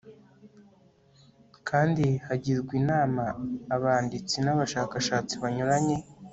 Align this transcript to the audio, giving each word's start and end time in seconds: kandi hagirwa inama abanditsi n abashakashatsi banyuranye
kandi 1.69 2.05
hagirwa 2.27 2.71
inama 2.81 3.23
abanditsi 3.75 4.35
n 4.41 4.47
abashakashatsi 4.53 5.33
banyuranye 5.43 5.97